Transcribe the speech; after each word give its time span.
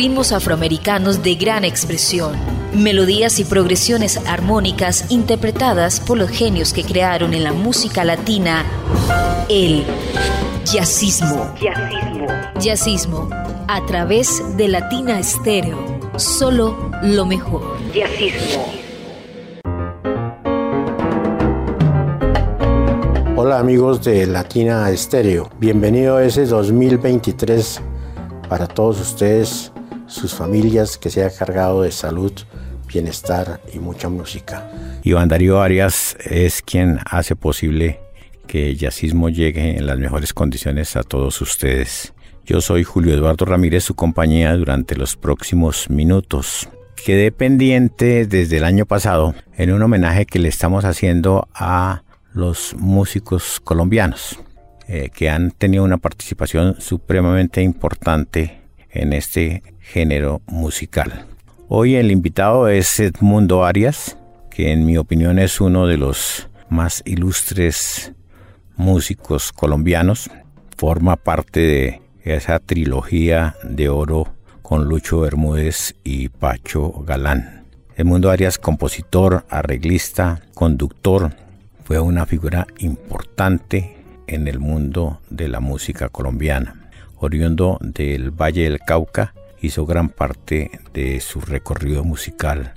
ritmos 0.00 0.32
afroamericanos 0.32 1.22
de 1.22 1.34
gran 1.34 1.62
expresión, 1.62 2.32
melodías 2.72 3.38
y 3.38 3.44
progresiones 3.44 4.16
armónicas 4.26 5.10
interpretadas 5.10 6.00
por 6.00 6.16
los 6.16 6.30
genios 6.30 6.72
que 6.72 6.84
crearon 6.84 7.34
en 7.34 7.44
la 7.44 7.52
música 7.52 8.02
latina 8.02 8.64
el 9.50 9.84
jazzismo. 10.64 11.54
Jazzismo. 11.60 12.26
Jazzismo 12.58 13.28
a 13.68 13.84
través 13.84 14.42
de 14.56 14.68
Latina 14.68 15.20
Estéreo. 15.20 15.76
Solo 16.16 16.90
lo 17.02 17.26
mejor. 17.26 17.76
Jazzismo. 17.92 18.72
Hola 23.36 23.58
amigos 23.58 24.02
de 24.02 24.26
Latina 24.26 24.88
Estéreo, 24.88 25.50
bienvenido 25.58 26.16
a 26.16 26.24
ese 26.24 26.46
2023 26.46 27.82
para 28.48 28.66
todos 28.66 28.98
ustedes, 28.98 29.70
sus 30.10 30.34
familias, 30.34 30.98
que 30.98 31.08
se 31.08 31.24
ha 31.24 31.30
cargado 31.30 31.82
de 31.82 31.92
salud, 31.92 32.32
bienestar 32.86 33.60
y 33.72 33.78
mucha 33.78 34.08
música. 34.08 34.70
Iván 35.02 35.28
Darío 35.28 35.62
Arias 35.62 36.16
es 36.24 36.60
quien 36.62 36.98
hace 37.06 37.36
posible 37.36 38.00
que 38.46 38.70
el 38.70 38.78
jazzismo 38.78 39.28
llegue 39.28 39.78
en 39.78 39.86
las 39.86 39.98
mejores 39.98 40.34
condiciones 40.34 40.96
a 40.96 41.02
todos 41.02 41.40
ustedes. 41.40 42.12
Yo 42.44 42.60
soy 42.60 42.82
Julio 42.82 43.14
Eduardo 43.14 43.44
Ramírez, 43.44 43.84
su 43.84 43.94
compañía 43.94 44.56
durante 44.56 44.96
los 44.96 45.16
próximos 45.16 45.88
minutos. 45.88 46.68
Quedé 47.04 47.30
pendiente 47.30 48.26
desde 48.26 48.56
el 48.56 48.64
año 48.64 48.86
pasado 48.86 49.34
en 49.56 49.72
un 49.72 49.82
homenaje 49.82 50.26
que 50.26 50.40
le 50.40 50.48
estamos 50.48 50.84
haciendo 50.84 51.48
a 51.54 52.02
los 52.32 52.74
músicos 52.76 53.60
colombianos, 53.62 54.40
eh, 54.88 55.10
que 55.14 55.30
han 55.30 55.52
tenido 55.52 55.84
una 55.84 55.98
participación 55.98 56.80
supremamente 56.80 57.62
importante 57.62 58.60
en 58.90 59.12
este 59.12 59.62
género 59.90 60.40
musical. 60.46 61.26
Hoy 61.68 61.96
el 61.96 62.12
invitado 62.12 62.68
es 62.68 63.00
Edmundo 63.00 63.64
Arias, 63.64 64.16
que 64.48 64.70
en 64.70 64.86
mi 64.86 64.96
opinión 64.96 65.40
es 65.40 65.60
uno 65.60 65.88
de 65.88 65.96
los 65.96 66.48
más 66.68 67.02
ilustres 67.04 68.12
músicos 68.76 69.52
colombianos. 69.52 70.30
Forma 70.76 71.16
parte 71.16 71.60
de 71.60 72.02
esa 72.22 72.60
trilogía 72.60 73.56
de 73.64 73.88
oro 73.88 74.32
con 74.62 74.84
Lucho 74.84 75.20
Bermúdez 75.20 75.96
y 76.04 76.28
Pacho 76.28 76.92
Galán. 77.04 77.64
Edmundo 77.96 78.30
Arias, 78.30 78.58
compositor, 78.58 79.44
arreglista, 79.50 80.40
conductor, 80.54 81.32
fue 81.84 81.98
una 81.98 82.26
figura 82.26 82.68
importante 82.78 83.96
en 84.28 84.46
el 84.46 84.60
mundo 84.60 85.20
de 85.30 85.48
la 85.48 85.58
música 85.58 86.08
colombiana. 86.08 86.90
Oriundo 87.16 87.78
del 87.80 88.30
Valle 88.30 88.62
del 88.62 88.78
Cauca, 88.78 89.34
hizo 89.60 89.86
gran 89.86 90.08
parte 90.08 90.70
de 90.92 91.20
su 91.20 91.40
recorrido 91.40 92.04
musical 92.04 92.74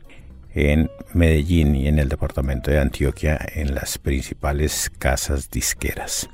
en 0.53 0.92
Medellín 1.14 1.76
y 1.76 1.88
en 1.88 2.00
el 2.00 2.09
departamento 2.09 2.70
de 2.70 2.80
Antioquia 2.80 3.39
en 3.56 3.73
las 3.73 3.98
principales 3.98 4.92
casas 4.98 5.50
disqueras. 5.50 6.30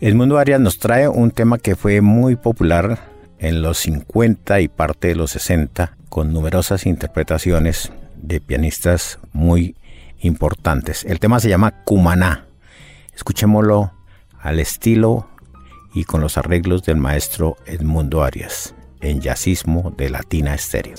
El 0.00 0.14
Mundo 0.14 0.38
Arias 0.38 0.60
nos 0.60 0.78
trae 0.78 1.08
un 1.08 1.30
tema 1.30 1.58
que 1.58 1.76
fue 1.76 2.00
muy 2.00 2.36
popular 2.36 2.98
en 3.38 3.62
los 3.62 3.78
50 3.78 4.60
y 4.60 4.68
parte 4.68 5.08
de 5.08 5.16
los 5.16 5.32
60 5.32 5.96
con 6.08 6.32
numerosas 6.32 6.86
interpretaciones 6.86 7.92
de 8.16 8.40
pianistas 8.40 9.18
muy 9.32 9.76
importantes. 10.20 11.04
El 11.04 11.20
tema 11.20 11.40
se 11.40 11.48
llama 11.48 11.82
Cumaná. 11.84 12.46
Escuchémoslo 13.14 13.92
al 14.40 14.60
estilo 14.60 15.28
y 15.92 16.04
con 16.04 16.20
los 16.20 16.38
arreglos 16.38 16.84
del 16.84 16.96
maestro 16.96 17.56
Edmundo 17.66 18.22
Arias 18.22 18.74
en 19.00 19.20
jazzismo 19.20 19.92
de 19.96 20.10
Latina 20.10 20.54
Estéreo. 20.54 20.96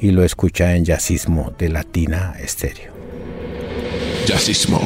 y 0.00 0.10
lo 0.10 0.24
escucha 0.24 0.74
en 0.76 0.84
Jazzismo 0.84 1.52
de 1.58 1.68
Latina 1.68 2.34
Estéreo. 2.40 2.92
Jazzismo. 4.26 4.80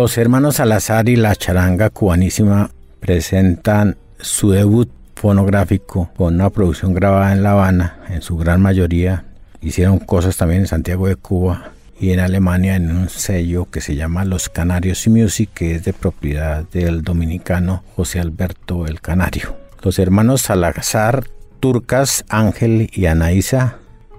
Los 0.00 0.16
hermanos 0.16 0.54
Salazar 0.54 1.08
y 1.08 1.16
la 1.16 1.34
charanga 1.34 1.90
cubanísima 1.90 2.70
presentan 3.00 3.96
su 4.20 4.52
debut 4.52 4.88
fonográfico 5.16 6.08
con 6.16 6.36
una 6.36 6.50
producción 6.50 6.94
grabada 6.94 7.32
en 7.32 7.42
La 7.42 7.50
Habana, 7.50 7.98
en 8.08 8.22
su 8.22 8.36
gran 8.36 8.62
mayoría. 8.62 9.24
Hicieron 9.60 9.98
cosas 9.98 10.36
también 10.36 10.60
en 10.60 10.66
Santiago 10.68 11.08
de 11.08 11.16
Cuba 11.16 11.72
y 11.98 12.12
en 12.12 12.20
Alemania 12.20 12.76
en 12.76 12.96
un 12.96 13.08
sello 13.08 13.68
que 13.72 13.80
se 13.80 13.96
llama 13.96 14.24
Los 14.24 14.48
Canarios 14.48 15.08
Music, 15.08 15.50
que 15.52 15.74
es 15.74 15.84
de 15.84 15.92
propiedad 15.92 16.62
del 16.70 17.02
dominicano 17.02 17.82
José 17.96 18.20
Alberto 18.20 18.86
el 18.86 19.00
Canario. 19.00 19.56
Los 19.82 19.98
hermanos 19.98 20.42
Salazar, 20.42 21.24
Turcas, 21.58 22.24
Ángel 22.28 22.88
y 22.92 23.06
Anaísa 23.06 23.78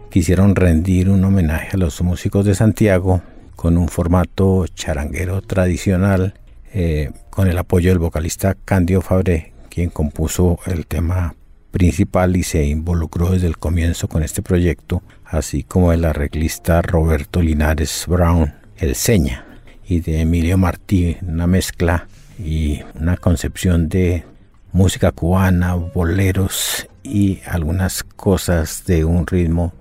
quisieron 0.09 0.57
rendir 0.57 1.09
un 1.09 1.24
homenaje 1.24 1.69
a 1.75 1.77
los 1.77 2.01
músicos 2.01 2.43
de 2.43 2.53
Santiago 2.53 3.21
con 3.59 3.77
un 3.77 3.89
formato 3.89 4.67
charanguero 4.73 5.41
tradicional, 5.41 6.33
eh, 6.73 7.11
con 7.29 7.49
el 7.49 7.57
apoyo 7.57 7.89
del 7.89 7.99
vocalista 7.99 8.55
Candio 8.55 9.01
Fabré, 9.01 9.51
quien 9.69 9.89
compuso 9.89 10.59
el 10.65 10.87
tema 10.87 11.35
principal 11.69 12.37
y 12.37 12.43
se 12.43 12.63
involucró 12.63 13.31
desde 13.31 13.47
el 13.47 13.57
comienzo 13.57 14.07
con 14.07 14.23
este 14.23 14.41
proyecto, 14.41 15.03
así 15.25 15.63
como 15.63 15.91
el 15.91 16.05
arreglista 16.05 16.81
Roberto 16.81 17.41
Linares 17.41 18.05
Brown, 18.07 18.53
el 18.77 18.95
Seña, 18.95 19.45
y 19.85 19.99
de 19.99 20.21
Emilio 20.21 20.57
Martí, 20.57 21.17
una 21.21 21.45
mezcla 21.45 22.07
y 22.41 22.79
una 22.95 23.17
concepción 23.17 23.89
de 23.89 24.23
música 24.71 25.11
cubana, 25.11 25.75
boleros 25.75 26.87
y 27.03 27.41
algunas 27.45 28.03
cosas 28.03 28.85
de 28.85 29.03
un 29.03 29.27
ritmo 29.27 29.73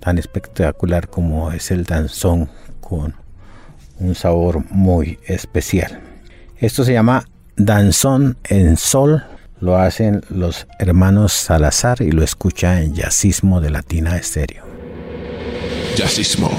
tan 0.00 0.18
espectacular 0.18 1.08
como 1.08 1.52
es 1.52 1.70
el 1.70 1.84
danzón 1.84 2.50
con 2.92 3.14
un 4.00 4.14
sabor 4.14 4.64
muy 4.70 5.18
especial. 5.26 6.00
Esto 6.58 6.84
se 6.84 6.92
llama 6.92 7.26
danzón 7.56 8.36
en 8.44 8.76
sol, 8.76 9.24
lo 9.60 9.78
hacen 9.78 10.22
los 10.28 10.66
hermanos 10.78 11.32
Salazar 11.32 12.02
y 12.02 12.10
lo 12.10 12.22
escucha 12.22 12.82
en 12.82 12.94
Jazzismo 12.94 13.62
de 13.62 13.70
Latina 13.70 14.18
Estéreo. 14.18 14.64
Jazzismo. 15.96 16.50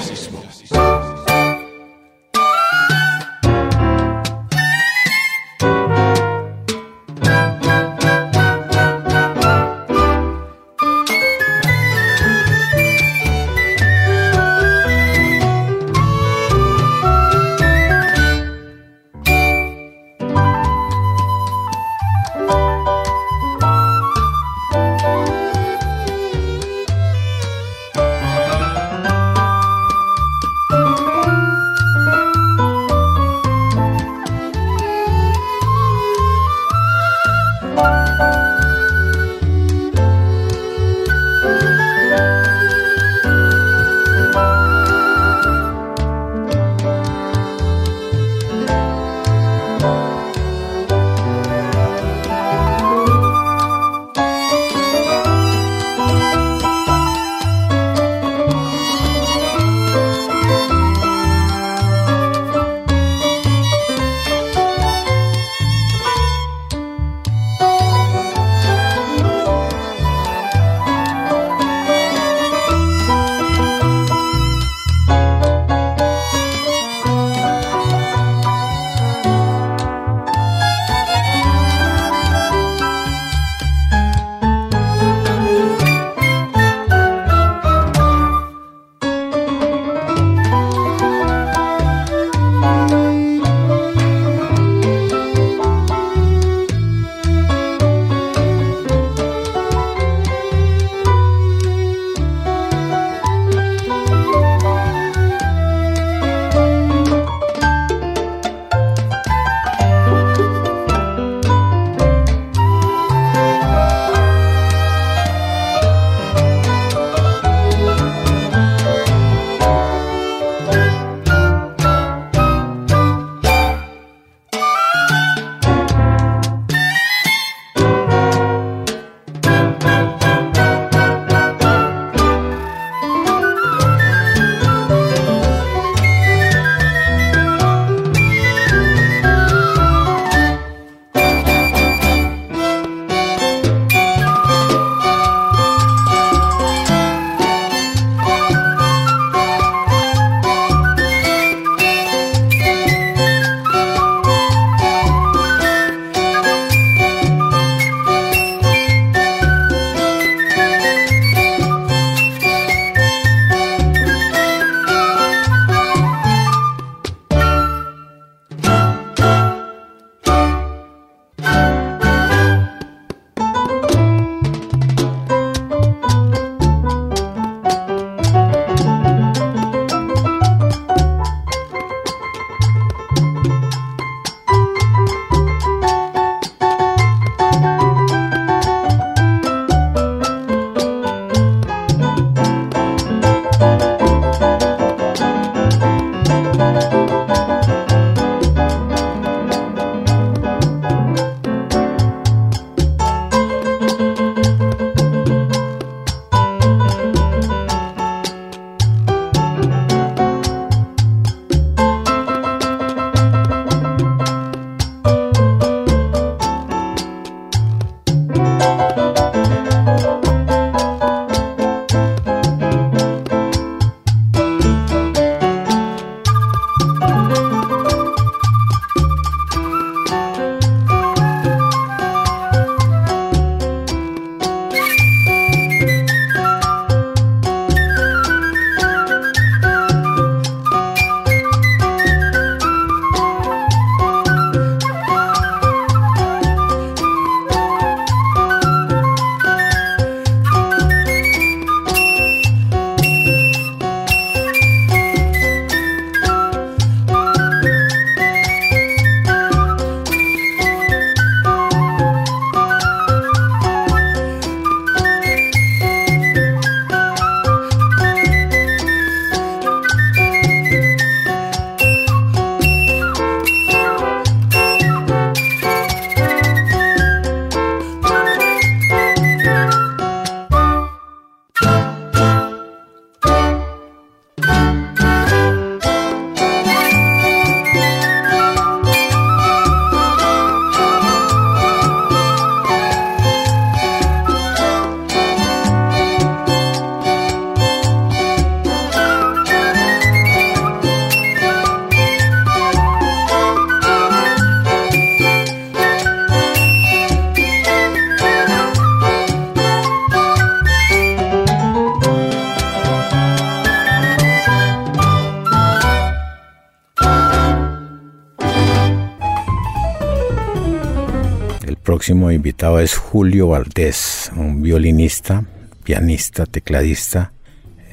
Próximo 322.04 322.32
invitado 322.32 322.82
es 322.82 322.98
Julio 322.98 323.48
Valdés, 323.48 324.30
un 324.36 324.62
violinista, 324.62 325.46
pianista, 325.86 326.46
tecladista, 326.46 327.32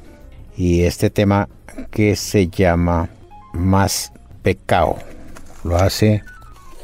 y 0.58 0.82
este 0.82 1.12
tema 1.12 1.50
que 1.92 2.16
se 2.16 2.48
llama 2.48 3.10
Más 3.54 4.12
Pecado. 4.44 4.98
Lo 5.64 5.78
hace 5.78 6.22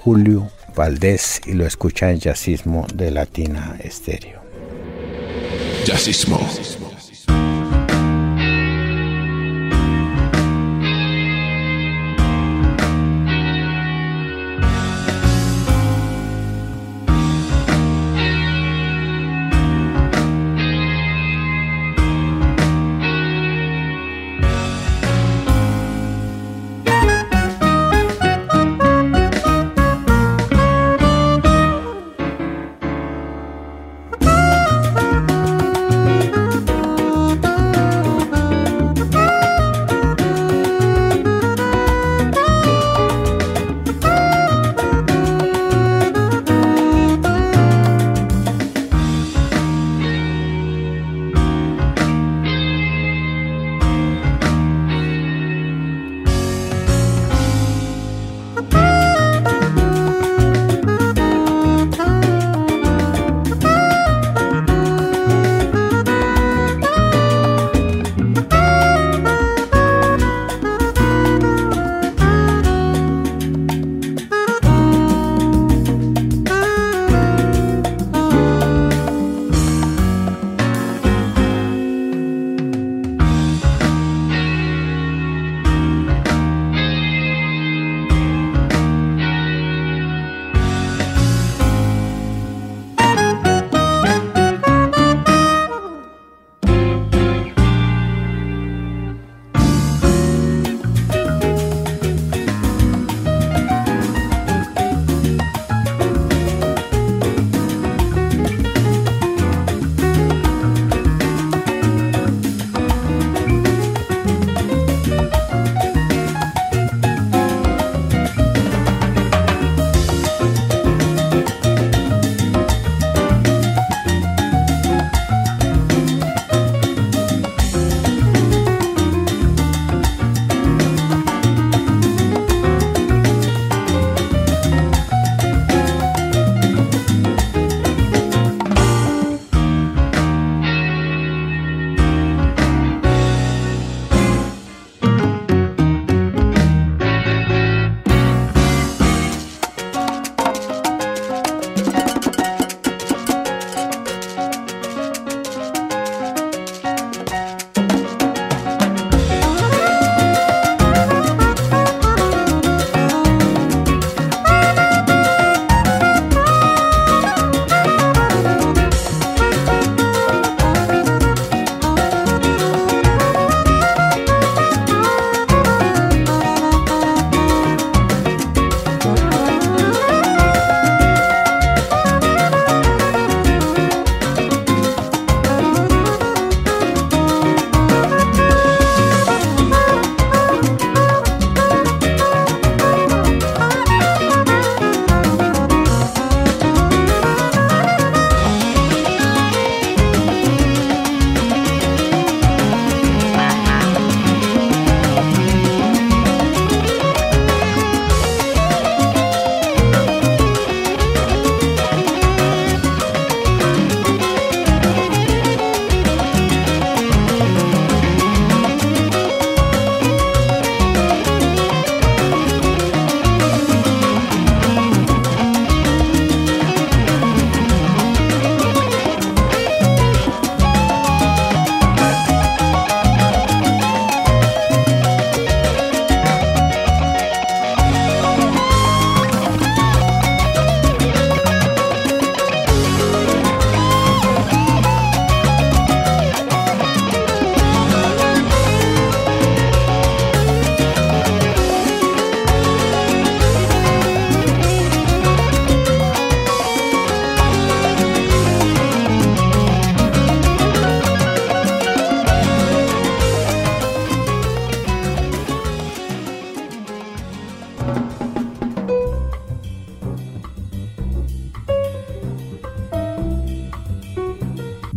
Julio 0.01 0.49
Valdés 0.75 1.41
y 1.45 1.53
lo 1.53 1.65
escucha 1.65 2.09
en 2.09 2.19
Jazzismo 2.19 2.87
de 2.93 3.11
Latina 3.11 3.75
Estéreo. 3.83 4.41
Jazzismo. 5.85 6.39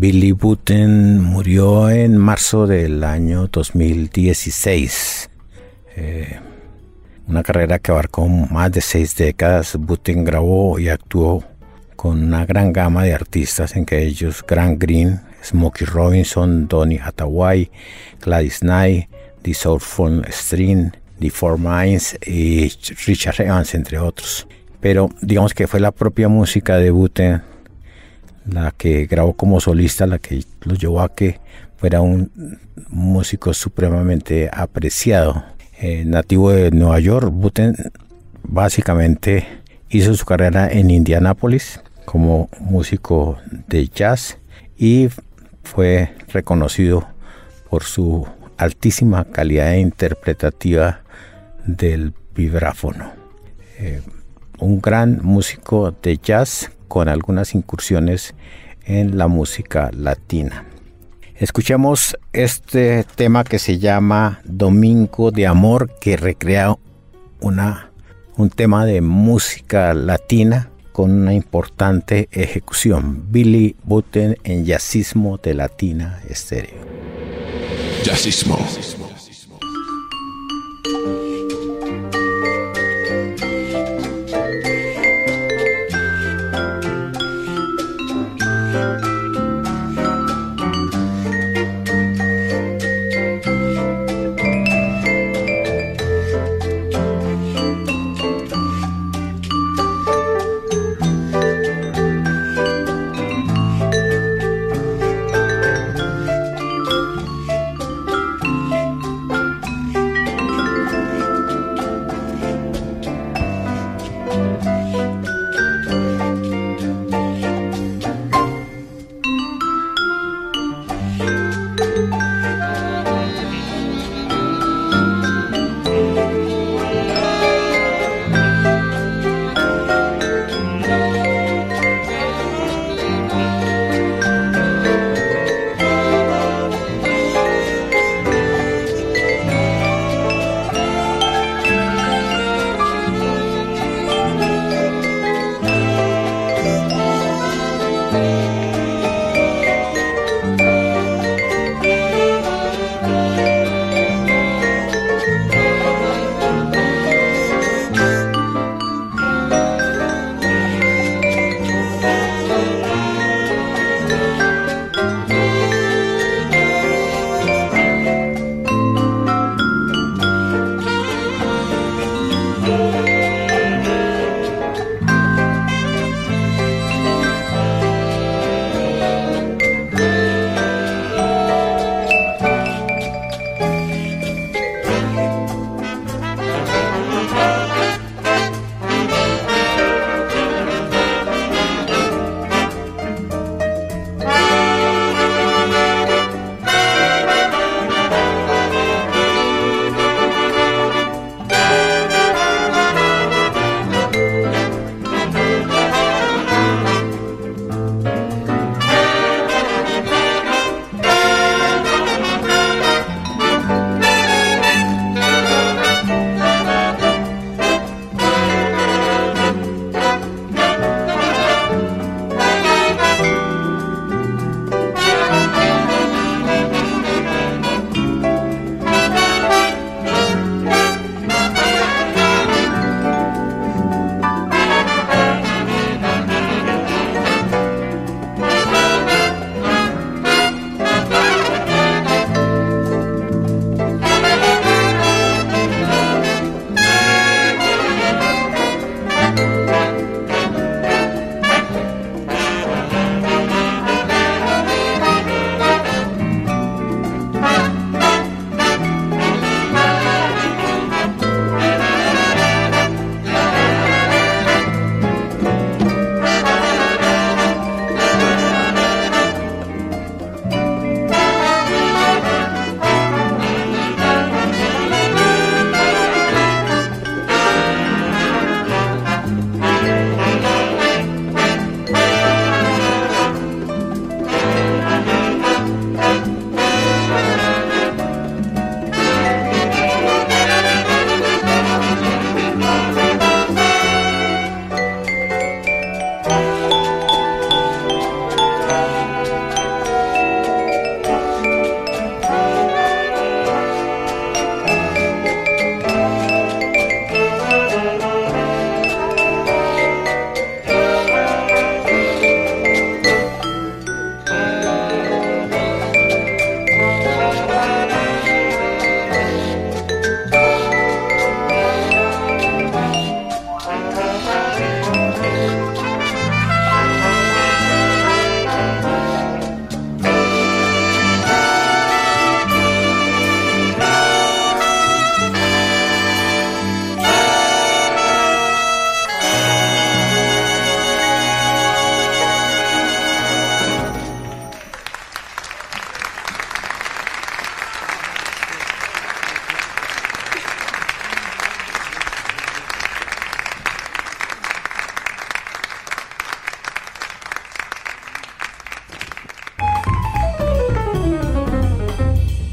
Billy 0.03 0.33
Button 0.33 1.21
murió 1.21 1.89
en 1.89 2.19
marzo 2.19 2.67
del 2.67 3.05
año 3.05 3.47
2016. 3.47 5.31
Eh, 5.95 6.41
una 7.29 7.45
carrera 7.45 7.79
que 7.79 7.93
abarcó 7.93 8.27
más 8.27 8.73
de 8.73 8.81
seis 8.81 9.15
décadas. 9.15 9.77
Button 9.79 10.25
grabó 10.25 10.81
y 10.81 10.89
actuó 10.89 11.45
con 11.95 12.21
una 12.21 12.45
gran 12.45 12.73
gama 12.73 13.05
de 13.05 13.15
artistas, 13.15 13.77
entre 13.77 14.03
ellos 14.03 14.45
Grant 14.45 14.83
Green, 14.83 15.21
Smokey 15.41 15.87
Robinson, 15.87 16.67
Donny 16.67 16.99
Hathaway, 16.99 17.71
Gladys 18.21 18.59
Knight, 18.59 19.09
The 19.43 19.55
Soulful 19.55 20.25
String, 20.31 20.91
The 21.21 21.31
Four 21.31 21.61
Minds 21.61 22.19
y 22.27 22.73
Richard 23.07 23.41
Evans, 23.41 23.73
entre 23.77 24.01
otros. 24.01 24.49
Pero 24.81 25.11
digamos 25.21 25.55
que 25.55 25.69
fue 25.69 25.79
la 25.79 25.93
propia 25.93 26.27
música 26.27 26.77
de 26.79 26.91
Button 26.91 27.52
la 28.47 28.73
que 28.73 29.07
grabó 29.07 29.35
como 29.35 29.61
solista, 29.61 30.07
la 30.07 30.19
que 30.19 30.45
lo 30.63 30.75
llevó 30.75 31.01
a 31.01 31.15
que 31.15 31.41
fuera 31.77 32.01
un 32.01 32.31
músico 32.89 33.55
supremamente 33.55 34.51
apreciado. 34.53 35.45
Eh, 35.81 36.05
nativo 36.05 36.51
de 36.51 36.71
Nueva 36.71 37.01
York, 37.01 37.31
Buten 37.33 37.75
básicamente 38.43 39.47
hizo 39.89 40.15
su 40.15 40.25
carrera 40.25 40.69
en 40.71 40.91
Indianápolis 40.91 41.81
como 42.05 42.49
músico 42.61 43.39
de 43.69 43.89
jazz 43.89 44.39
y 44.77 45.09
fue 45.63 46.15
reconocido 46.29 47.07
por 47.69 47.85
su 47.85 48.27
altísima 48.57 49.25
calidad 49.25 49.75
interpretativa 49.75 51.01
del 51.65 52.15
vibráfono. 52.35 53.13
Eh, 53.79 54.03
un 54.59 54.81
gran 54.81 55.21
músico 55.23 55.95
de 56.03 56.19
jazz 56.19 56.71
con 56.93 57.09
algunas 57.09 57.55
incursiones 57.55 58.35
en 58.85 59.17
la 59.17 59.27
música 59.27 59.91
latina. 59.97 60.67
Escuchemos 61.37 62.19
este 62.35 63.07
tema 63.15 63.45
que 63.45 63.59
se 63.59 63.79
llama 63.79 64.43
Domingo 64.45 65.31
de 65.31 65.47
Amor, 65.47 65.91
que 66.03 66.19
recrea 66.19 66.77
una, 67.41 67.91
un 68.37 68.51
tema 68.51 68.85
de 68.85 69.01
música 69.01 69.95
latina 69.95 70.69
con 70.93 71.13
una 71.13 71.33
importante 71.33 72.29
ejecución. 72.31 73.25
Billy 73.33 73.75
Button 73.85 74.37
en 74.45 74.67
Jazzismo 74.67 75.39
de 75.39 75.55
Latina 75.55 76.21
Estéreo. 76.29 76.77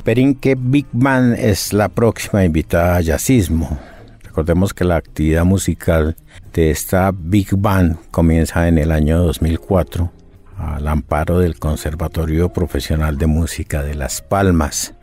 Jazzismo. 0.10 0.16
Perinque 0.16 0.56
Big 0.58 0.88
Band 0.92 1.36
es 1.38 1.72
la 1.72 1.88
próxima 1.88 2.44
invitada 2.44 2.96
a 2.96 3.02
Jazzismo. 3.02 3.78
Recordemos 4.24 4.74
que 4.74 4.84
la 4.84 4.96
actividad 4.96 5.46
musical 5.46 6.16
de 6.52 6.72
esta 6.72 7.12
Big 7.14 7.50
Band 7.56 7.98
comienza 8.10 8.68
en 8.68 8.80
el 8.80 8.92
año 8.92 9.20
2004 9.20 10.12
al 10.58 10.88
amparo 10.88 11.38
del 11.38 11.60
Conservatorio 11.60 12.50
Profesional 12.50 13.20
de 13.20 13.28
Música 13.28 13.84
de 13.84 13.94
Las 13.94 14.24
Palmas 14.24 14.96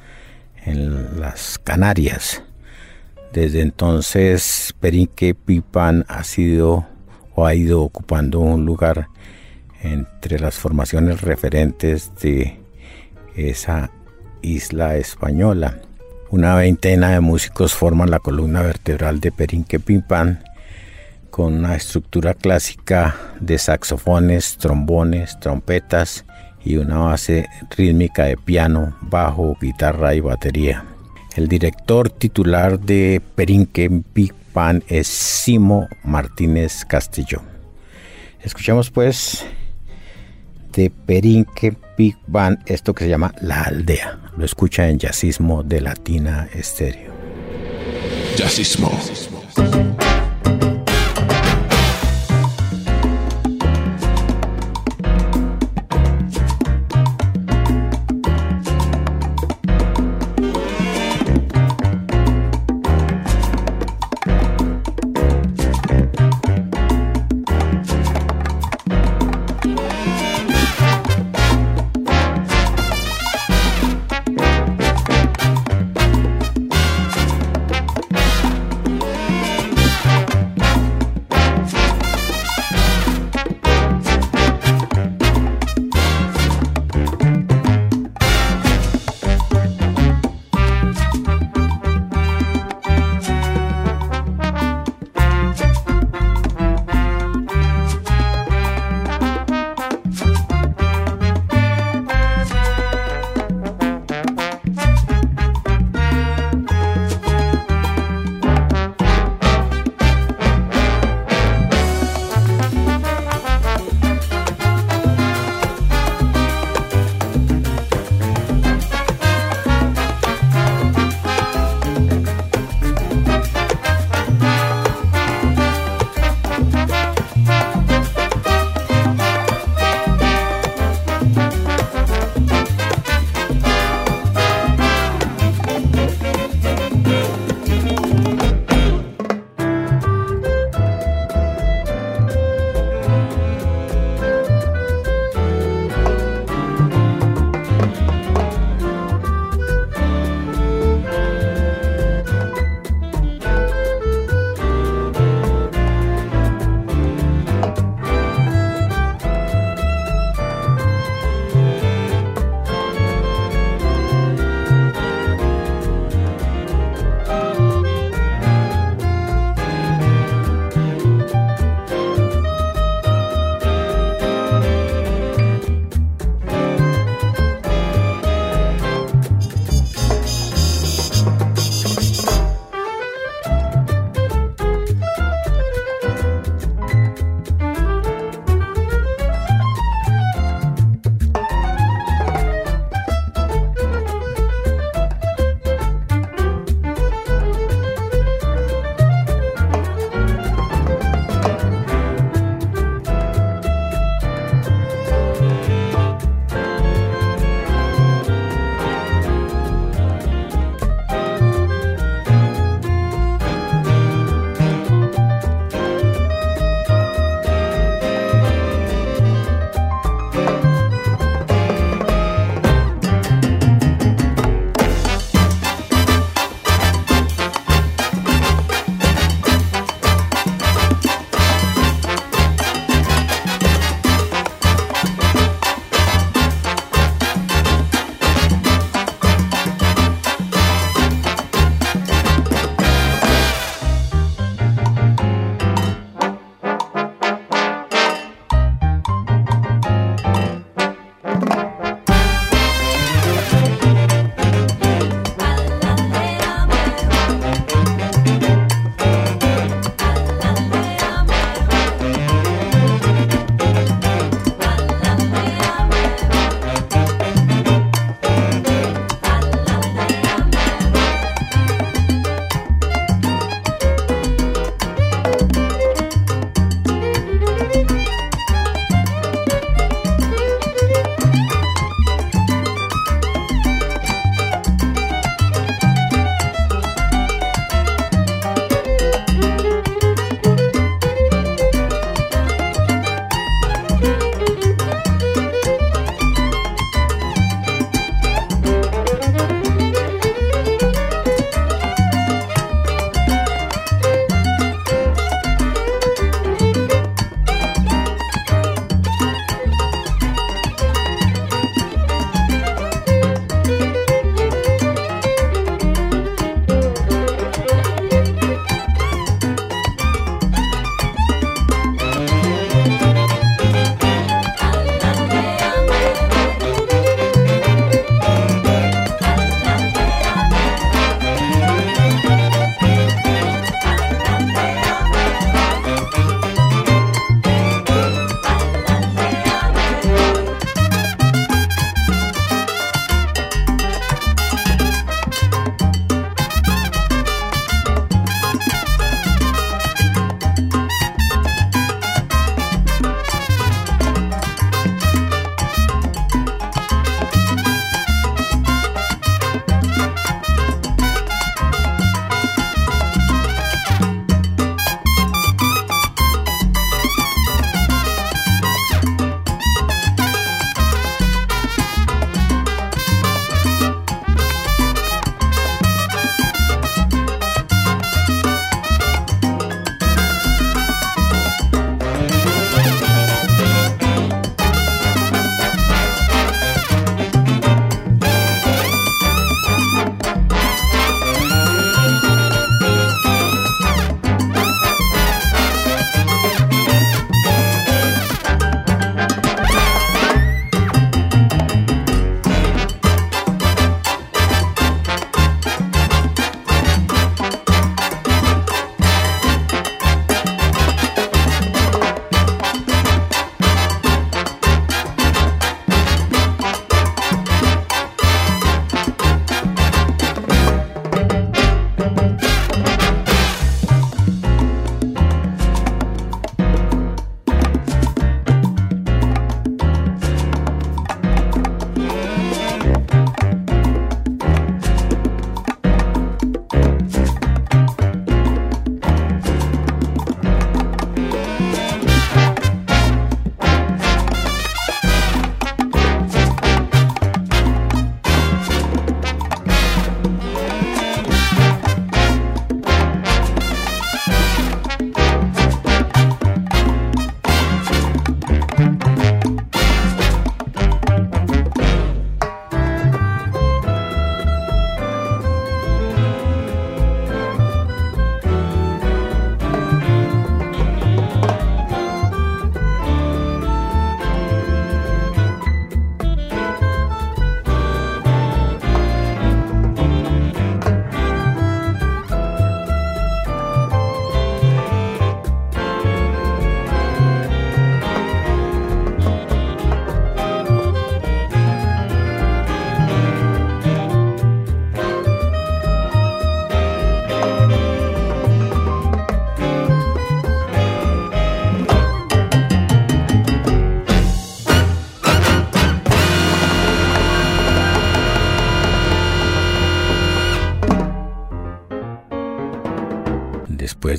en 0.65 1.21
las 1.21 1.61
Canarias. 1.61 2.43
Desde 3.33 3.61
entonces 3.61 4.75
Perinque 4.81 5.37
Band 5.73 6.05
ha 6.09 6.25
sido 6.25 6.85
o 7.37 7.47
ha 7.47 7.55
ido 7.55 7.81
ocupando 7.83 8.41
un 8.41 8.67
lugar 8.67 9.09
entre 9.83 10.41
las 10.41 10.57
formaciones 10.57 11.21
referentes 11.21 12.13
de 12.21 12.59
esa 13.37 13.93
isla 14.43 14.97
española. 14.97 15.81
Una 16.31 16.55
veintena 16.55 17.11
de 17.11 17.21
músicos 17.21 17.75
forman 17.75 18.11
la 18.11 18.19
columna 18.19 18.63
vertebral 18.63 19.21
de 19.21 19.33
Perinque 19.33 19.79
Pimpan 19.79 20.43
con 21.31 21.55
una 21.55 21.77
estructura 21.77 22.35
clásica 22.35 23.15
de 23.41 23.59
saxofones, 23.59 24.57
trombones, 24.57 25.39
trompetas 25.39 26.25
y 26.65 26.79
una 26.79 26.99
base 26.99 27.47
rítmica 27.77 28.25
de 28.25 28.37
piano, 28.37 28.97
bajo, 29.03 29.57
guitarra 29.61 30.15
y 30.15 30.21
batería. 30.21 30.85
El 31.37 31.49
director 31.49 32.09
titular 32.09 32.81
de 32.81 33.21
Perinque 33.35 34.03
Band 34.55 34.83
es 34.89 35.07
Simo 35.07 35.87
Martínez 36.03 36.85
Castillo. 36.87 37.43
Escuchemos 38.43 38.91
pues 38.91 39.45
de 40.77 40.91
Perinque 40.91 41.75
Big 41.97 42.17
Band, 42.27 42.59
esto 42.67 42.95
que 42.95 43.05
se 43.05 43.11
llama 43.11 43.35
La 43.41 43.63
Aldea. 43.63 44.21
Lo 44.37 44.45
escucha 44.45 44.89
en 44.89 44.99
Jazzismo 44.99 45.63
de 45.63 45.81
Latina 45.81 46.49
Estéreo. 46.53 47.17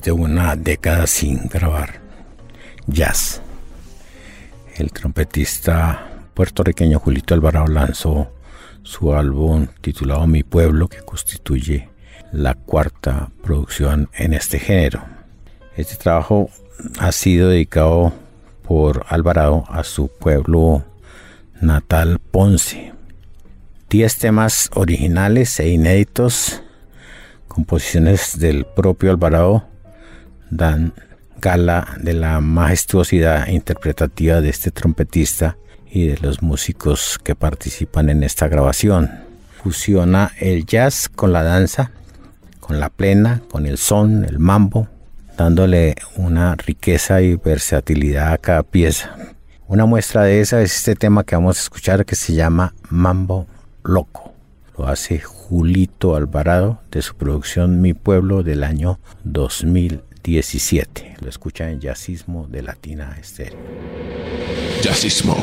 De 0.08 0.14
una 0.14 0.55
década 0.55 1.05
sin 1.05 1.49
grabar 1.49 1.99
jazz. 2.86 3.41
El 4.78 4.93
trompetista 4.93 6.30
puertorriqueño 6.34 6.97
Julito 6.97 7.34
Alvarado 7.34 7.68
lanzó 7.68 8.32
su 8.84 9.14
álbum 9.14 9.68
titulado 9.82 10.26
Mi 10.26 10.43
Pueblo, 10.43 10.88
que 10.88 11.01
constituye 11.01 11.89
la 12.32 12.53
cuarta 12.53 13.32
producción 13.43 14.10
en 14.14 14.34
este 14.34 14.60
género. 14.60 15.03
Este 15.76 15.97
trabajo 15.97 16.49
ha 16.99 17.12
sido 17.12 17.49
dedicado 17.49 18.14
por 18.64 19.05
Alvarado 19.10 19.66
a 19.68 19.84
su 19.84 20.08
pueblo 20.08 20.86
natal 21.60 22.20
Ponce. 22.32 22.93
Diez 23.89 24.18
temas 24.18 24.70
originales 24.74 25.60
e 25.60 25.68
inéditos, 25.68 26.64
composiciones 27.49 28.39
del 28.39 28.66
propio 28.66 29.12
Alvarado, 29.12 29.68
dan 30.50 30.93
gala 31.39 31.88
de 32.02 32.14
la 32.14 32.41
majestuosidad 32.41 33.48
interpretativa 33.48 34.41
de 34.41 34.50
este 34.50 34.72
trompetista 34.72 35.58
y 35.89 36.08
de 36.08 36.18
los 36.18 36.41
músicos 36.41 37.20
que 37.24 37.36
participan 37.36 38.10
en 38.10 38.24
esta 38.24 38.48
grabación. 38.48 39.10
Fusiona 39.64 40.32
el 40.39 40.66
jazz 40.66 41.10
con 41.10 41.34
la 41.34 41.43
danza, 41.43 41.91
con 42.60 42.80
la 42.80 42.89
plena, 42.89 43.41
con 43.50 43.66
el 43.66 43.78
son, 43.78 44.26
el 44.26 44.39
mambo, 44.39 44.88
dándole 45.38 45.95
una 46.16 46.56
riqueza 46.56 47.22
y 47.22 47.36
versatilidad 47.36 48.34
a 48.34 48.38
cada 48.38 48.64
pieza. 48.64 49.16
Una 49.68 49.86
muestra 49.86 50.24
de 50.24 50.41
esa 50.41 50.62
es 50.62 50.76
este 50.78 50.95
tema 50.95 51.24
que 51.24 51.36
vamos 51.36 51.58
a 51.58 51.62
escuchar 51.62 52.06
que 52.06 52.16
se 52.16 52.34
llama 52.34 52.74
Mambo 52.89 53.48
Loco. 53.84 54.34
Lo 54.78 54.88
hace 54.88 55.20
Julito 55.20 56.16
Alvarado 56.16 56.80
de 56.91 57.02
su 57.02 57.16
producción 57.16 57.82
Mi 57.82 57.93
Pueblo 57.93 58.43
del 58.43 58.64
año 58.64 59.00
2000. 59.24 60.07
17. 60.28 61.15
Lo 61.21 61.30
escucha 61.30 61.69
en 61.69 61.80
Jazzismo 61.80 62.47
de 62.49 62.61
Latina 62.61 63.15
Estéreo. 63.17 63.57
Jazzismo. 64.82 65.38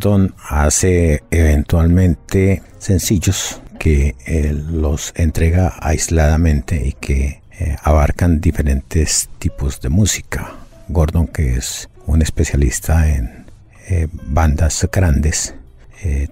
Gordon 0.00 0.34
hace 0.48 1.24
eventualmente 1.30 2.62
sencillos 2.78 3.60
que 3.78 4.16
eh, 4.24 4.50
los 4.54 5.12
entrega 5.14 5.74
aisladamente 5.78 6.82
y 6.86 6.94
que 6.94 7.42
eh, 7.50 7.76
abarcan 7.82 8.40
diferentes 8.40 9.28
tipos 9.38 9.82
de 9.82 9.90
música. 9.90 10.54
Gordon, 10.88 11.26
que 11.26 11.54
es 11.56 11.90
un 12.06 12.22
especialista 12.22 13.10
en 13.10 13.44
eh, 13.88 14.08
bandas 14.10 14.88
grandes, 14.90 15.54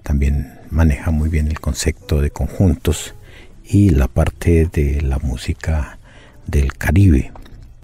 también 0.01 0.57
maneja 0.71 1.11
muy 1.11 1.29
bien 1.29 1.47
el 1.47 1.59
concepto 1.59 2.21
de 2.21 2.31
conjuntos 2.31 3.13
y 3.63 3.91
la 3.91 4.07
parte 4.07 4.67
de 4.73 4.99
la 5.01 5.19
música 5.19 5.99
del 6.47 6.73
Caribe. 6.73 7.31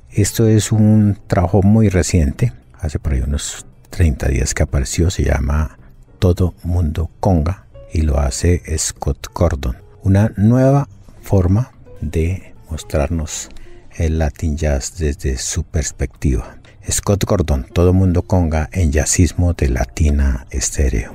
Esto 0.09 0.47
es 0.47 0.71
un 0.71 1.19
trabajo 1.27 1.61
muy 1.61 1.89
reciente, 1.89 2.53
hace 2.81 2.97
por 2.97 3.13
ahí 3.13 3.21
unos 3.21 3.67
30 3.95 4.27
días 4.27 4.53
que 4.53 4.61
apareció 4.61 5.09
se 5.09 5.23
llama 5.23 5.77
Todo 6.19 6.53
Mundo 6.63 7.09
Conga 7.21 7.67
y 7.93 8.01
lo 8.01 8.19
hace 8.19 8.61
Scott 8.77 9.27
Gordon. 9.33 9.77
Una 10.03 10.33
nueva 10.35 10.89
forma 11.21 11.71
de 12.01 12.53
mostrarnos 12.69 13.47
el 13.95 14.19
Latin 14.19 14.57
Jazz 14.57 14.97
desde 14.97 15.37
su 15.37 15.63
perspectiva. 15.63 16.57
Scott 16.91 17.23
Gordon, 17.23 17.67
Todo 17.71 17.93
Mundo 17.93 18.23
Conga 18.23 18.69
en 18.73 18.91
Jazzismo 18.91 19.53
de 19.53 19.69
Latina 19.69 20.45
Estéreo. 20.51 21.13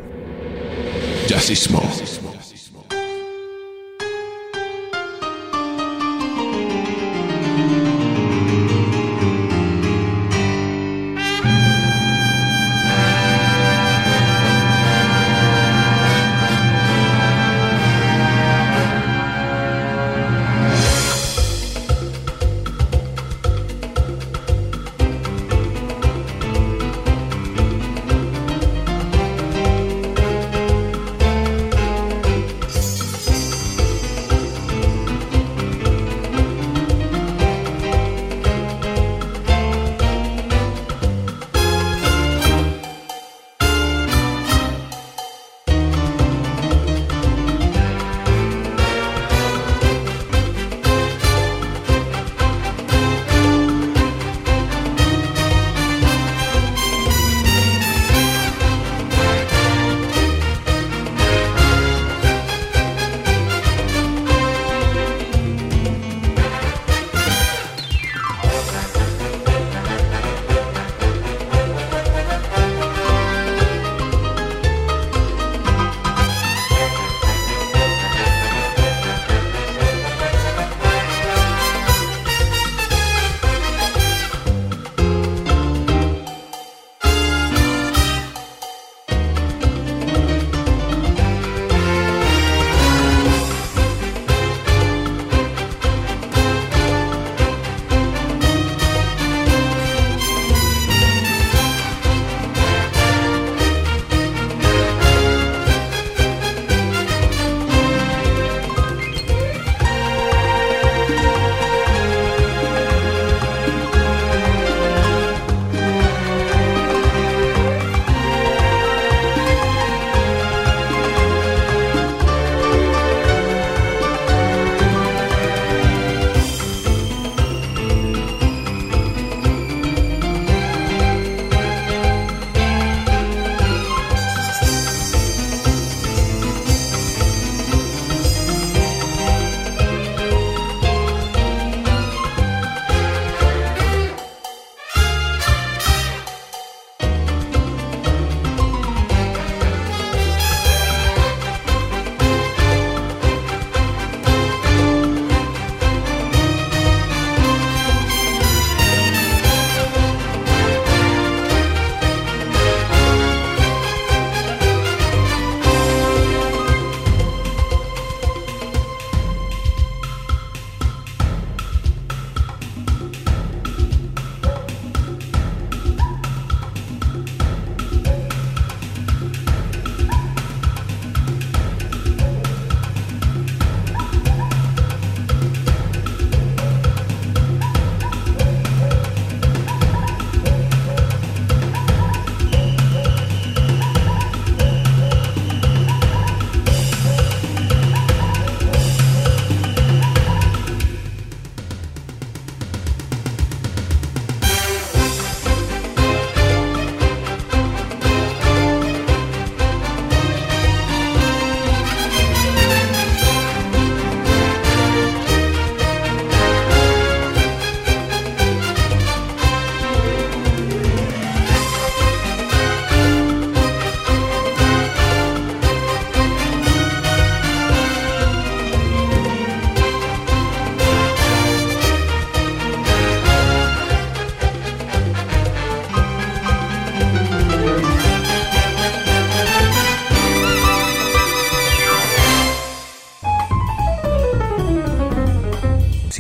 Jazzismo. 1.29 1.83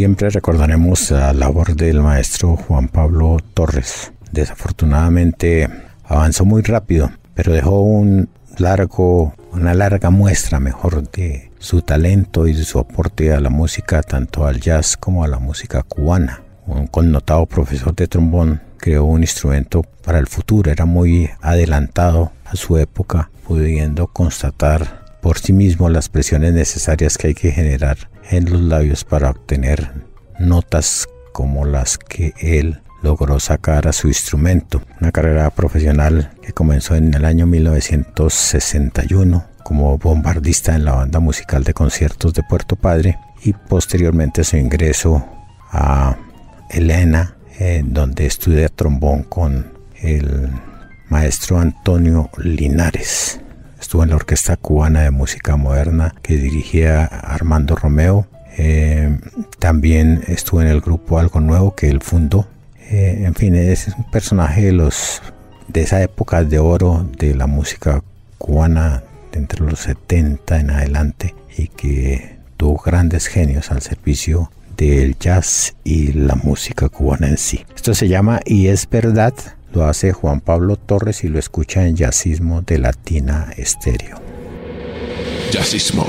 Siempre 0.01 0.31
recordaremos 0.31 1.11
la 1.11 1.35
labor 1.35 1.77
del 1.77 2.01
maestro 2.01 2.57
Juan 2.57 2.89
Pablo 2.89 3.37
Torres. 3.53 4.13
Desafortunadamente 4.33 5.69
avanzó 6.05 6.47
muy 6.47 6.63
rápido, 6.63 7.11
pero 7.35 7.53
dejó 7.53 7.83
una 7.83 9.75
larga 9.75 10.09
muestra 10.09 10.59
mejor 10.59 11.11
de 11.11 11.51
su 11.59 11.83
talento 11.83 12.49
y 12.49 12.55
de 12.55 12.65
su 12.65 12.79
aporte 12.79 13.35
a 13.35 13.41
la 13.41 13.51
música, 13.51 14.03
tanto 14.03 14.47
al 14.47 14.59
jazz 14.59 14.97
como 14.97 15.23
a 15.23 15.29
la 15.29 15.39
música 15.39 15.83
cubana. 15.83 16.45
Un 16.67 16.87
connotado 16.87 17.45
profesor 17.45 17.95
de 17.95 18.09
trombón 18.09 18.63
creó 18.79 19.05
un 19.05 19.21
instrumento 19.21 19.83
para 20.03 20.19
el 20.19 20.29
futuro, 20.29 20.71
era 20.71 20.87
muy 20.87 21.29
adelantado 21.43 22.33
a 22.47 22.57
su 22.57 22.79
época, 22.79 23.29
pudiendo 23.47 24.07
constatar 24.07 25.00
por 25.23 25.39
sí 25.39 25.53
mismo 25.53 25.89
las 25.89 26.09
presiones 26.09 26.53
necesarias 26.55 27.19
que 27.19 27.29
hay 27.29 27.35
que 27.35 27.53
generar 27.53 28.11
en 28.31 28.51
los 28.51 28.61
labios 28.61 29.05
para 29.05 29.31
obtener 29.31 29.93
notas 30.39 31.09
como 31.33 31.65
las 31.65 31.99
que 31.99 32.33
él 32.39 32.81
logró 33.03 33.41
sacar 33.41 33.89
a 33.89 33.93
su 33.93 34.09
instrumento. 34.09 34.83
Una 35.01 35.13
carrera 35.13 35.51
profesional 35.51 36.33
que 36.43 36.53
comenzó 36.53 36.95
en 36.97 37.15
el 37.15 37.25
año 37.25 37.47
1961 37.47 39.45
como 39.63 39.97
bombardista 39.99 40.75
en 40.75 40.85
la 40.85 40.93
banda 40.93 41.21
musical 41.21 41.65
de 41.65 41.75
conciertos 41.75 42.35
de 42.35 42.43
Puerto 42.43 42.77
Padre 42.77 43.19
y 43.43 43.53
posteriormente 43.53 44.45
su 44.45 44.57
ingreso 44.57 45.27
a 45.71 46.17
Elena, 46.71 47.37
en 47.59 47.93
donde 47.93 48.27
estudia 48.27 48.69
trombón 48.69 49.25
con 49.25 49.73
el 50.01 50.51
maestro 51.09 51.59
Antonio 51.59 52.31
Linares. 52.39 53.41
Estuvo 53.91 54.05
en 54.05 54.11
la 54.11 54.15
Orquesta 54.15 54.57
Cubana 54.57 55.01
de 55.01 55.11
Música 55.11 55.57
Moderna 55.57 56.15
que 56.23 56.37
dirigía 56.37 57.07
Armando 57.07 57.75
Romeo. 57.75 58.25
Eh, 58.57 59.19
también 59.59 60.23
estuvo 60.29 60.63
en 60.63 60.69
el 60.69 60.81
grupo 60.81 61.19
Algo 61.19 61.41
Nuevo 61.41 61.75
que 61.75 61.91
él 61.91 62.01
fundó. 62.01 62.47
Eh, 62.89 63.23
en 63.25 63.35
fin, 63.35 63.57
es 63.57 63.89
un 63.89 64.09
personaje 64.13 64.67
de, 64.67 64.71
los, 64.71 65.21
de 65.67 65.81
esa 65.81 66.01
época 66.05 66.45
de 66.45 66.61
oro 66.61 67.05
de 67.19 67.35
la 67.35 67.49
música 67.49 68.05
cubana 68.39 69.03
entre 69.33 69.65
los 69.67 69.81
70 69.81 70.61
en 70.61 70.71
adelante 70.71 71.35
y 71.59 71.67
que 71.67 72.39
tuvo 72.57 72.81
grandes 72.81 73.27
genios 73.27 73.73
al 73.73 73.83
servicio 73.83 74.53
del 74.77 75.19
jazz 75.19 75.75
y 75.83 76.13
la 76.13 76.37
música 76.37 76.89
cubana 76.89 77.27
en 77.27 77.39
sí. 77.39 77.67
Esto 77.75 77.93
se 77.95 78.07
llama 78.07 78.39
Y 78.45 78.69
es 78.69 78.89
verdad 78.89 79.35
lo 79.73 79.85
hace 79.85 80.13
Juan 80.13 80.41
Pablo 80.41 80.77
Torres 80.77 81.25
y 81.25 81.29
lo 81.29 81.39
escucha 81.39 81.87
en 81.87 81.97
Jazzismo 81.97 82.63
de 82.63 82.79
Latina 82.79 83.53
Estéreo. 83.57 84.21
Jazzismo. 85.51 86.07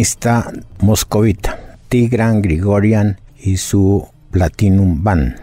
Pianista 0.00 0.50
moscovita, 0.80 1.76
Tigran 1.90 2.40
Grigorian 2.40 3.20
y 3.38 3.58
su 3.58 4.08
Platinum 4.30 5.04
Band. 5.04 5.36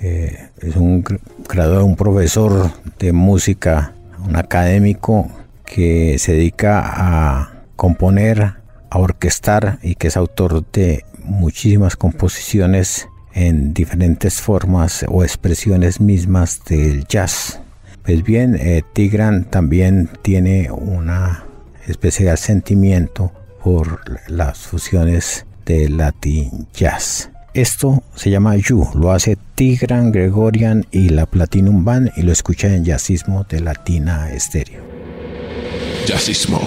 Eh, 0.00 0.48
es 0.62 0.76
un 0.76 1.04
graduado, 1.46 1.84
un 1.84 1.96
profesor 1.96 2.70
de 2.98 3.12
música, 3.12 3.92
un 4.26 4.36
académico 4.36 5.30
que 5.66 6.18
se 6.18 6.32
dedica 6.32 6.80
a 6.82 7.64
componer, 7.76 8.54
a 8.88 8.98
orquestar 8.98 9.78
y 9.82 9.96
que 9.96 10.08
es 10.08 10.16
autor 10.16 10.64
de 10.72 11.04
muchísimas 11.22 11.94
composiciones 11.94 13.08
en 13.34 13.74
diferentes 13.74 14.40
formas 14.40 15.04
o 15.06 15.22
expresiones 15.22 16.00
mismas 16.00 16.64
del 16.64 17.06
jazz. 17.08 17.60
Pues 18.04 18.22
bien, 18.22 18.56
eh, 18.58 18.84
Tigran 18.94 19.44
también 19.44 20.08
tiene 20.22 20.70
una 20.70 21.44
especial 21.86 22.38
sentimiento 22.38 23.32
por 23.62 24.00
las 24.28 24.58
fusiones 24.58 25.46
de 25.64 25.88
Latin 25.88 26.68
Jazz. 26.74 27.30
Esto 27.54 28.02
se 28.14 28.30
llama 28.30 28.56
You, 28.56 28.88
lo 28.94 29.12
hace 29.12 29.36
Tigran 29.54 30.10
Gregorian 30.10 30.86
y 30.90 31.10
la 31.10 31.26
Platinum 31.26 31.84
Band 31.84 32.12
y 32.16 32.22
lo 32.22 32.32
escucha 32.32 32.68
en 32.68 32.84
Jazzismo 32.84 33.44
de 33.44 33.60
Latina 33.60 34.32
Estéreo. 34.32 34.82
Jazzismo. 36.06 36.60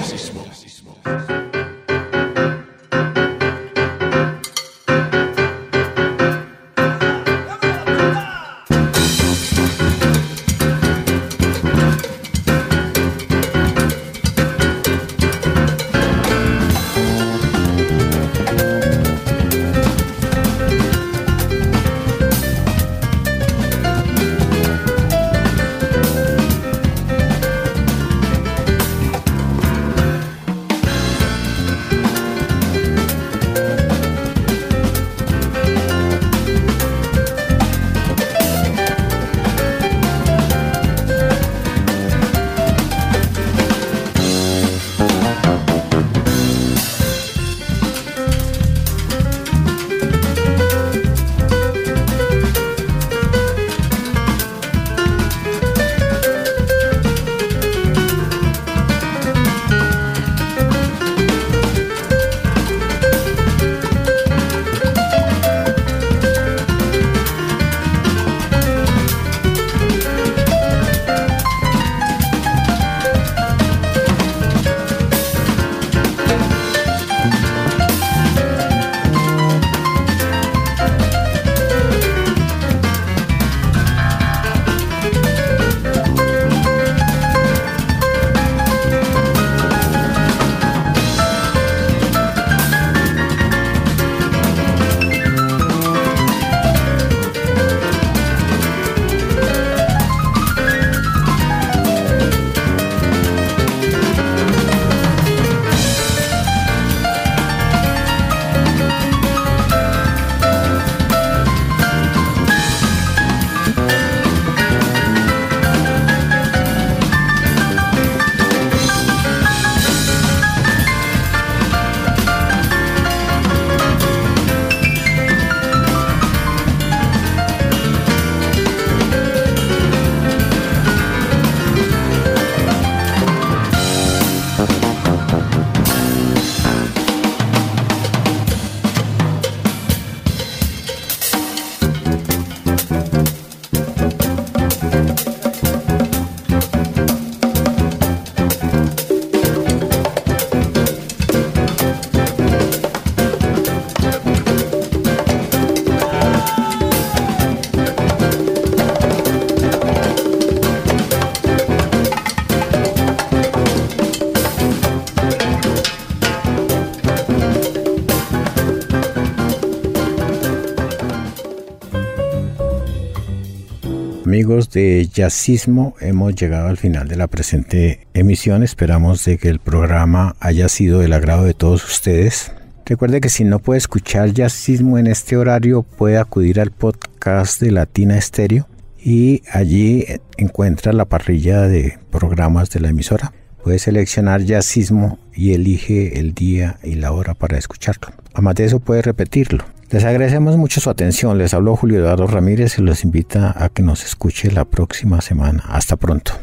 Amigos 174.46 174.70
de 174.70 175.10
Jazzismo, 175.12 175.96
hemos 176.00 176.36
llegado 176.36 176.68
al 176.68 176.78
final 176.78 177.08
de 177.08 177.16
la 177.16 177.26
presente 177.26 178.06
emisión. 178.14 178.62
Esperamos 178.62 179.26
de 179.26 179.40
que 179.40 179.50
el 179.50 179.58
programa 179.58 180.36
haya 180.40 180.70
sido 180.70 181.00
del 181.00 181.14
agrado 181.14 181.46
de 181.46 181.56
todos 181.56 181.84
ustedes. 181.84 182.52
Recuerde 182.86 183.22
que 183.22 183.30
si 183.30 183.44
no 183.44 183.58
puede 183.58 183.80
escuchar 183.80 184.34
Jazzismo 184.34 185.00
en 185.00 185.08
este 185.08 185.36
horario, 185.36 185.82
puede 185.82 186.20
acudir 186.20 186.60
al 186.60 186.70
podcast 186.70 187.60
de 187.60 187.72
Latina 187.72 188.20
Estéreo 188.20 188.68
y 189.04 189.42
allí 189.52 190.06
encuentra 190.38 190.94
la 190.94 191.06
parrilla 191.06 191.62
de 191.62 191.98
programas 192.12 192.70
de 192.70 192.82
la 192.82 192.90
emisora. 192.90 193.34
Puede 193.64 193.80
seleccionar 193.80 194.44
Jazzismo 194.44 195.18
y 195.34 195.54
elige 195.54 196.20
el 196.20 196.36
día 196.36 196.78
y 196.84 196.94
la 196.94 197.14
hora 197.14 197.34
para 197.34 197.58
escucharlo. 197.58 198.10
Además 198.34 198.54
de 198.54 198.66
eso 198.66 198.80
puede 198.80 199.02
repetirlo. 199.02 199.66
Les 199.92 200.04
agradecemos 200.04 200.58
mucho 200.58 200.82
su 200.82 200.90
atención. 200.90 201.38
Les 201.38 201.54
habló 201.54 201.76
Julio 201.76 202.00
Eduardo 202.00 202.28
Ramírez 202.28 202.80
y 202.80 202.82
los 202.82 203.04
invita 203.04 203.54
a 203.56 203.70
que 203.70 203.84
nos 203.84 204.04
escuche 204.04 204.52
la 204.52 204.66
próxima 204.66 205.22
semana. 205.22 205.64
Hasta 205.68 205.96
pronto. 205.96 206.34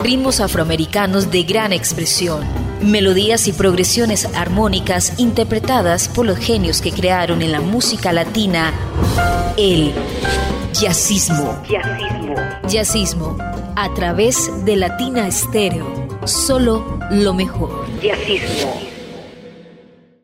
Ritmos 0.00 0.40
afroamericanos 0.40 1.30
de 1.30 1.42
gran 1.44 1.72
expresión. 1.72 2.44
Melodías 2.82 3.46
y 3.46 3.52
progresiones 3.52 4.26
armónicas 4.34 5.18
interpretadas 5.18 6.08
por 6.08 6.26
los 6.26 6.38
genios 6.38 6.80
que 6.80 6.92
crearon 6.92 7.42
en 7.42 7.52
la 7.52 7.60
música 7.60 8.12
latina 8.12 8.72
el 9.56 9.92
jazzismo. 10.72 11.62
Jazzismo. 11.68 12.34
Jazzismo. 12.68 13.38
A 13.76 13.92
través 13.94 14.50
de 14.64 14.76
Latina 14.76 15.26
Estéreo. 15.26 16.08
Solo 16.24 16.98
lo 17.10 17.32
mejor. 17.34 17.86
Jazzismo. 18.02 18.89